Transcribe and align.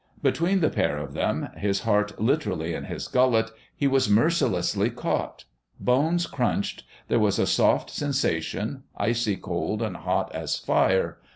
Between 0.23 0.61
the 0.61 0.71
pair 0.71 0.97
of 0.97 1.13
them 1.13 1.49
his 1.57 1.81
heart 1.81 2.19
literally 2.19 2.73
in 2.73 2.85
his 2.85 3.07
gullet 3.07 3.51
he 3.75 3.85
was 3.85 4.09
mercilessly 4.09 4.89
caught.... 4.89 5.45
Bones 5.79 6.25
crunched.... 6.25 6.83
There 7.07 7.19
was 7.19 7.37
a 7.37 7.45
soft 7.45 7.91
sensation, 7.91 8.81
icy 8.97 9.35
cold 9.35 9.83
and 9.83 9.95
hot 9.97 10.33
as 10.33 10.57
fire. 10.57 11.19